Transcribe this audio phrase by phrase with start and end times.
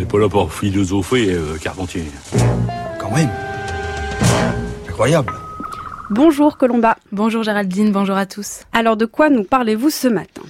[0.00, 2.04] n'est pas là pour philosopher, euh, Carpentier.
[2.98, 3.28] Quand même.
[4.88, 5.30] Incroyable.
[6.08, 6.96] Bonjour Colomba.
[7.12, 8.62] Bonjour Géraldine, bonjour à tous.
[8.72, 10.42] Alors de quoi nous parlez-vous ce matin?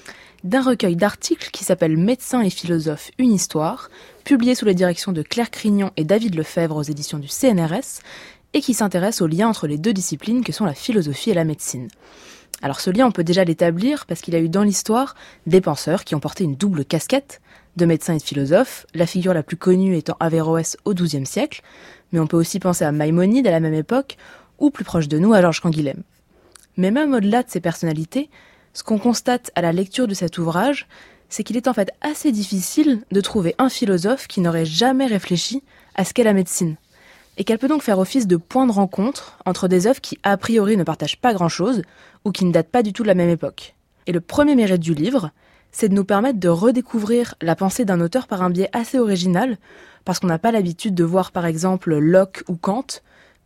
[0.45, 3.91] D'un recueil d'articles qui s'appelle Médecins et philosophes, une histoire,
[4.23, 8.03] publié sous la direction de Claire Crignon et David Lefebvre aux éditions du CNRS,
[8.55, 11.45] et qui s'intéresse au lien entre les deux disciplines que sont la philosophie et la
[11.45, 11.89] médecine.
[12.63, 15.61] Alors ce lien, on peut déjà l'établir parce qu'il y a eu dans l'histoire des
[15.61, 17.41] penseurs qui ont porté une double casquette
[17.77, 21.63] de médecins et de philosophes, la figure la plus connue étant Averroès au XIIe siècle,
[22.13, 24.17] mais on peut aussi penser à Maïmonide à la même époque,
[24.59, 26.03] ou plus proche de nous à Georges Canguilhem.
[26.77, 28.31] Mais même au-delà de ces personnalités,
[28.75, 30.87] ce qu'on constate à la lecture de cet ouvrage,
[31.29, 35.63] c'est qu'il est en fait assez difficile de trouver un philosophe qui n'aurait jamais réfléchi
[35.95, 36.77] à ce qu'est la médecine,
[37.37, 40.37] et qu'elle peut donc faire office de point de rencontre entre des œuvres qui a
[40.37, 41.83] priori ne partagent pas grand-chose,
[42.25, 43.75] ou qui ne datent pas du tout de la même époque.
[44.07, 45.31] Et le premier mérite du livre,
[45.73, 49.59] c'est de nous permettre de redécouvrir la pensée d'un auteur par un biais assez original,
[50.05, 52.87] parce qu'on n'a pas l'habitude de voir par exemple Locke ou Kant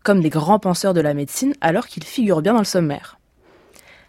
[0.03, 3.19] comme des grands penseurs de la médecine alors qu'ils figurent bien dans le sommaire.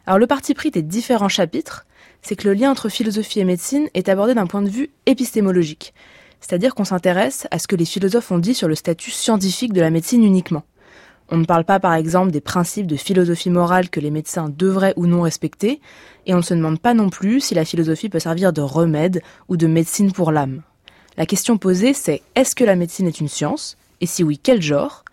[0.05, 1.86] Alors le parti pris des différents chapitres,
[2.21, 5.93] c'est que le lien entre philosophie et médecine est abordé d'un point de vue épistémologique,
[6.41, 9.81] c'est-à-dire qu'on s'intéresse à ce que les philosophes ont dit sur le statut scientifique de
[9.81, 10.63] la médecine uniquement.
[11.31, 14.93] On ne parle pas par exemple des principes de philosophie morale que les médecins devraient
[14.95, 15.81] ou non respecter,
[16.25, 19.21] et on ne se demande pas non plus si la philosophie peut servir de remède
[19.47, 20.61] ou de médecine pour l'âme.
[21.17, 23.77] La question posée c'est est-ce que la médecine est une science?
[24.01, 25.03] Et si oui, quel genre?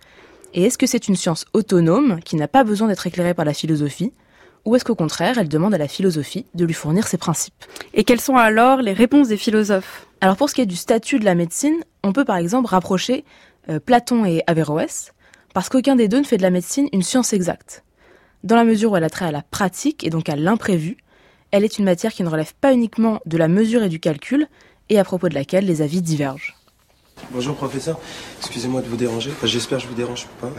[0.55, 3.55] Et est-ce que c'est une science autonome qui n'a pas besoin d'être éclairée par la
[3.55, 4.13] philosophie?
[4.65, 7.65] Ou est-ce qu'au contraire, elle demande à la philosophie de lui fournir ses principes?
[7.95, 10.07] Et quelles sont alors les réponses des philosophes?
[10.21, 13.25] Alors pour ce qui est du statut de la médecine, on peut par exemple rapprocher
[13.71, 15.13] euh, Platon et Averroès,
[15.55, 17.85] parce qu'aucun des deux ne fait de la médecine une science exacte.
[18.45, 20.97] Dans la mesure où elle a trait à la pratique et donc à l'imprévu,
[21.51, 24.49] elle est une matière qui ne relève pas uniquement de la mesure et du calcul,
[24.89, 26.57] et à propos de laquelle les avis divergent.
[27.31, 28.01] Bonjour professeur,
[28.41, 30.51] excusez-moi de vous déranger, enfin, j'espère que je vous dérange pas.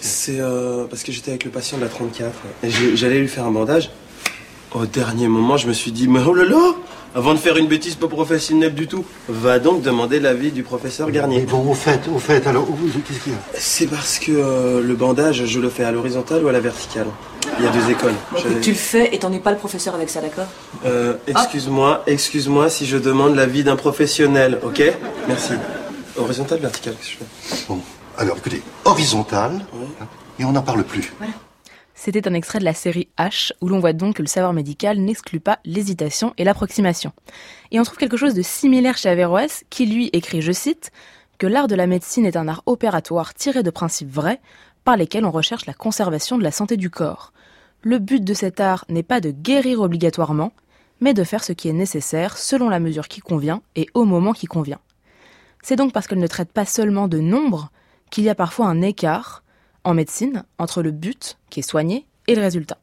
[0.00, 2.32] C'est euh, parce que j'étais avec le patient de la 34
[2.62, 3.90] et j'allais lui faire un bandage.
[4.72, 6.74] Au dernier moment, je me suis dit, mais oh là là
[7.16, 11.06] Avant de faire une bêtise pas professionnelle du tout, va donc demander l'avis du professeur
[11.06, 11.40] Mais Garnier.
[11.48, 12.76] bon, au fait, au fait, alors, où-
[13.08, 13.38] qu'est-ce qu'il y a?
[13.54, 17.06] C'est parce que euh, le bandage, je le fais à l'horizontale ou à la verticale?
[17.58, 18.12] Il y a deux écoles.
[18.32, 20.44] Bon, tu le fais et t'en es pas le professeur avec ça, d'accord?
[20.84, 24.82] Euh, excuse-moi, excuse-moi si je demande l'avis d'un professionnel, ok?
[25.26, 25.54] Merci.
[26.18, 27.64] Horizontal, vertical, qu'est-ce que je fais?
[27.68, 27.80] Bon,
[28.18, 29.86] alors écoutez, horizontal, Ouais.
[30.02, 30.06] hein,
[30.38, 31.14] et on n'en parle plus.
[31.98, 34.98] C'était un extrait de la série H, où l'on voit donc que le savoir médical
[34.98, 37.12] n'exclut pas l'hésitation et l'approximation.
[37.70, 40.92] Et on trouve quelque chose de similaire chez Averroès, qui lui écrit, je cite,
[41.38, 44.40] que l'art de la médecine est un art opératoire tiré de principes vrais,
[44.84, 47.32] par lesquels on recherche la conservation de la santé du corps.
[47.80, 50.52] Le but de cet art n'est pas de guérir obligatoirement,
[51.00, 54.34] mais de faire ce qui est nécessaire selon la mesure qui convient et au moment
[54.34, 54.80] qui convient.
[55.62, 57.70] C'est donc parce qu'elle ne traite pas seulement de nombre
[58.10, 59.42] qu'il y a parfois un écart,
[59.86, 62.78] en médecine, entre le but, qui est soigné, et le résultat.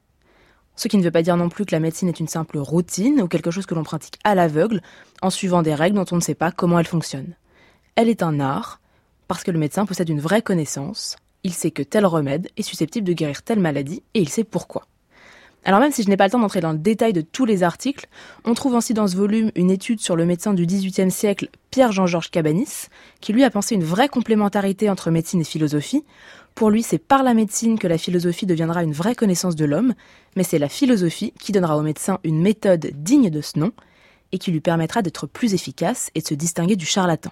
[0.77, 3.21] Ce qui ne veut pas dire non plus que la médecine est une simple routine
[3.21, 4.81] ou quelque chose que l'on pratique à l'aveugle,
[5.21, 7.35] en suivant des règles dont on ne sait pas comment elles fonctionnent.
[7.97, 8.79] Elle est un art,
[9.27, 13.05] parce que le médecin possède une vraie connaissance, il sait que tel remède est susceptible
[13.05, 14.87] de guérir telle maladie, et il sait pourquoi.
[15.65, 17.63] Alors même si je n'ai pas le temps d'entrer dans le détail de tous les
[17.63, 18.07] articles,
[18.43, 22.31] on trouve aussi dans ce volume une étude sur le médecin du XVIIIe siècle, Pierre-Jean-Georges
[22.31, 22.87] Cabanis,
[23.21, 26.03] qui lui a pensé une vraie complémentarité entre médecine et philosophie.
[26.55, 29.93] Pour lui, c'est par la médecine que la philosophie deviendra une vraie connaissance de l'homme,
[30.35, 33.71] mais c'est la philosophie qui donnera au médecin une méthode digne de ce nom
[34.31, 37.31] et qui lui permettra d'être plus efficace et de se distinguer du charlatan.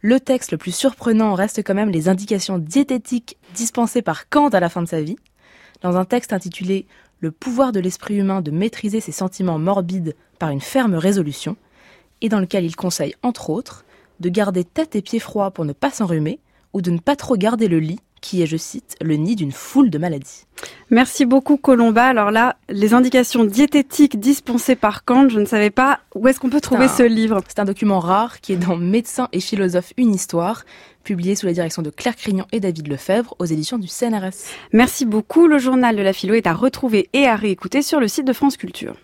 [0.00, 4.58] Le texte le plus surprenant reste quand même les indications diététiques dispensées par Kant à
[4.58, 5.16] la fin de sa vie.
[5.80, 6.86] Dans un texte intitulé
[7.20, 11.56] Le pouvoir de l'esprit humain de maîtriser ses sentiments morbides par une ferme résolution,
[12.20, 13.84] et dans lequel il conseille, entre autres,
[14.18, 16.40] de garder tête et pieds froids pour ne pas s'enrhumer,
[16.72, 18.00] ou de ne pas trop garder le lit,
[18.32, 20.46] qui est, je cite, le nid d'une foule de maladies.
[20.88, 22.04] Merci beaucoup Colomba.
[22.06, 26.48] Alors là, les indications diététiques dispensées par Kant, je ne savais pas où est-ce qu'on
[26.48, 27.42] peut trouver un- ce livre.
[27.46, 30.64] C'est un document rare qui est dans Médecins et philosophes, une histoire,
[31.04, 34.32] publié sous la direction de Claire Crignon et David Lefebvre aux éditions du CNRS.
[34.72, 35.46] Merci beaucoup.
[35.46, 38.32] Le journal de la philo est à retrouver et à réécouter sur le site de
[38.32, 38.94] France Culture.